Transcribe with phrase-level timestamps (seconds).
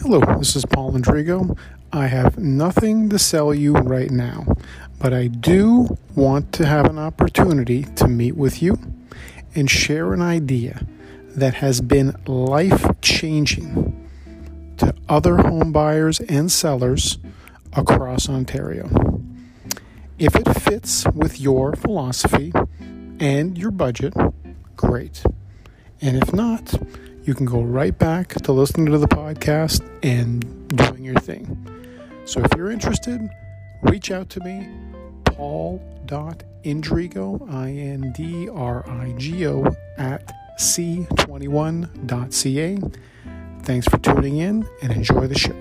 [0.00, 1.58] Hello, this is Paul Indrigo.
[1.92, 4.46] I have nothing to sell you right now,
[5.00, 8.78] but I do want to have an opportunity to meet with you
[9.56, 10.86] and share an idea
[11.30, 14.08] that has been life changing
[14.76, 17.18] to other home buyers and sellers
[17.72, 19.20] across Ontario.
[20.16, 22.52] If it fits with your philosophy
[23.18, 24.14] and your budget,
[24.76, 25.24] great.
[26.00, 26.72] And if not,
[27.28, 31.58] you can go right back to listening to the podcast and doing your thing.
[32.24, 33.20] So if you're interested,
[33.82, 34.66] reach out to me,
[35.26, 39.66] paul.indrigo, I N D R I G O,
[39.98, 42.78] at c21.ca.
[43.62, 45.52] Thanks for tuning in and enjoy the show.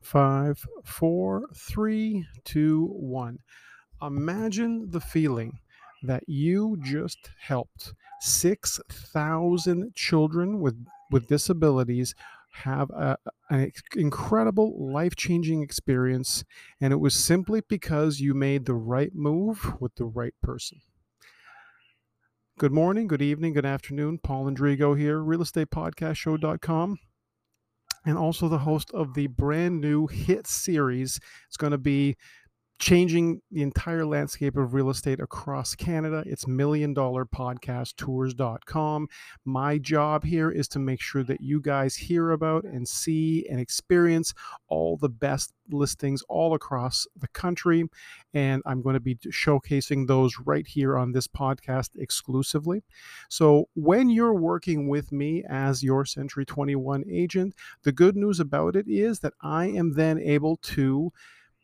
[0.00, 3.40] Five, four, three, two, one.
[4.00, 5.58] Imagine the feeling
[6.02, 12.14] that you just helped 6,000 children with, with disabilities
[12.50, 13.16] have a,
[13.50, 16.44] an incredible life changing experience,
[16.80, 20.80] and it was simply because you made the right move with the right person.
[22.58, 24.18] Good morning, good evening, good afternoon.
[24.18, 26.98] Paul Indrigo here, realestatepodcastshow.com,
[28.04, 31.20] and also the host of the brand new hit series.
[31.46, 32.16] It's going to be
[32.78, 36.22] changing the entire landscape of real estate across Canada.
[36.26, 39.08] It's million dollar podcast tours.com.
[39.44, 43.58] My job here is to make sure that you guys hear about and see and
[43.60, 44.32] experience
[44.68, 47.84] all the best listings all across the country.
[48.32, 52.84] And I'm going to be showcasing those right here on this podcast exclusively.
[53.28, 58.76] So when you're working with me as your Century 21 agent, the good news about
[58.76, 61.12] it is that I am then able to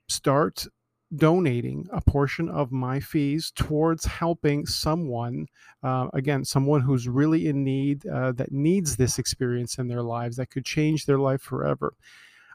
[0.09, 0.67] start
[1.17, 5.47] donating a portion of my fees towards helping someone,
[5.83, 10.37] uh, again, someone who's really in need, uh, that needs this experience in their lives,
[10.37, 11.95] that could change their life forever.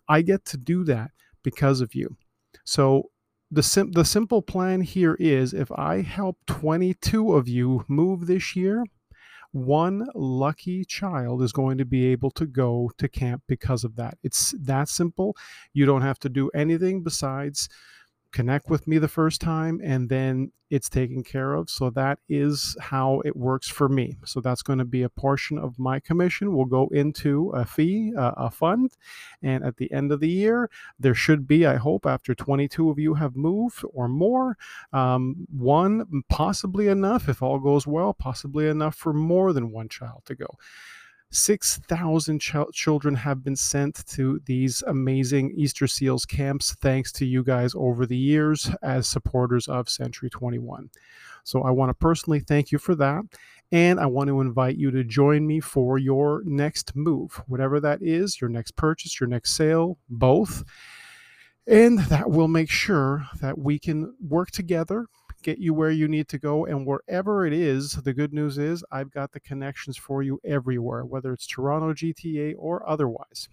[0.08, 1.12] I get to do that
[1.44, 2.18] because of you.
[2.66, 3.12] So
[3.52, 8.56] the sim- the simple plan here is if I help 22 of you move this
[8.56, 8.84] year,
[9.52, 14.18] one lucky child is going to be able to go to camp because of that.
[14.24, 15.36] It's that simple.
[15.74, 17.68] You don't have to do anything besides
[18.32, 21.68] connect with me the first time and then it's taken care of.
[21.68, 24.18] So that is how it works for me.
[24.24, 28.14] So that's going to be a portion of my commission will go into a fee
[28.16, 28.92] uh, a fund.
[29.42, 30.70] And at the end of the year
[31.00, 34.58] there should be i hope after 22 of you have moved or more
[34.94, 40.22] um, one possibly enough if all goes well possibly enough for more than one child
[40.26, 40.58] to go
[41.32, 47.44] 6,000 ch- children have been sent to these amazing Easter Seals camps thanks to you
[47.44, 50.90] guys over the years as supporters of Century 21.
[51.44, 53.24] So I want to personally thank you for that.
[53.72, 58.02] And I want to invite you to join me for your next move, whatever that
[58.02, 60.64] is, your next purchase, your next sale, both.
[61.68, 65.06] And that will make sure that we can work together
[65.44, 66.66] get you where you need to go.
[66.66, 71.06] And wherever it is, the good news is I've got the connections for you everywhere,
[71.06, 73.48] whether it's Toronto, GTA, or otherwise.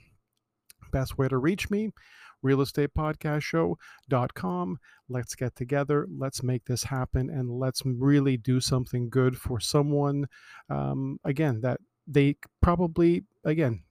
[0.92, 1.90] Best way to reach me
[2.44, 4.78] realestatepodcastshow.com.
[5.08, 6.06] Let's get together.
[6.10, 10.26] Let's make this happen and let's really do something good for someone,
[10.68, 13.82] um, again, that they probably, again,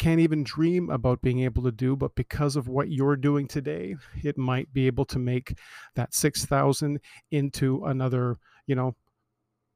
[0.00, 3.94] can't even dream about being able to do but because of what you're doing today
[4.24, 5.58] it might be able to make
[5.94, 6.98] that 6000
[7.30, 8.96] into another you know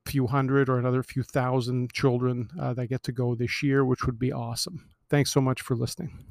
[0.07, 4.05] few hundred or another few thousand children uh, that get to go this year which
[4.05, 4.89] would be awesome.
[5.11, 6.25] Thanks so much for listening